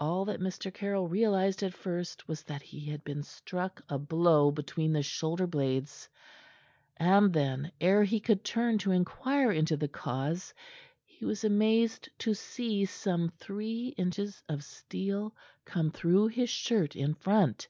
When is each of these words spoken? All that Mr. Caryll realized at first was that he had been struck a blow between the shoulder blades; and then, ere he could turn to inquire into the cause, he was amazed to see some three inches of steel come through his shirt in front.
All 0.00 0.24
that 0.24 0.40
Mr. 0.40 0.74
Caryll 0.74 1.06
realized 1.06 1.62
at 1.62 1.74
first 1.74 2.26
was 2.26 2.42
that 2.42 2.60
he 2.60 2.86
had 2.86 3.04
been 3.04 3.22
struck 3.22 3.82
a 3.88 4.00
blow 4.00 4.50
between 4.50 4.92
the 4.92 5.00
shoulder 5.04 5.46
blades; 5.46 6.08
and 6.96 7.32
then, 7.32 7.70
ere 7.80 8.02
he 8.02 8.18
could 8.18 8.42
turn 8.42 8.78
to 8.78 8.90
inquire 8.90 9.52
into 9.52 9.76
the 9.76 9.86
cause, 9.86 10.52
he 11.04 11.24
was 11.24 11.44
amazed 11.44 12.08
to 12.18 12.34
see 12.34 12.84
some 12.84 13.28
three 13.28 13.94
inches 13.96 14.42
of 14.48 14.64
steel 14.64 15.36
come 15.64 15.92
through 15.92 16.26
his 16.26 16.50
shirt 16.50 16.96
in 16.96 17.14
front. 17.14 17.68